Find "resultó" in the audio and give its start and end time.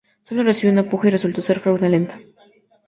1.11-1.41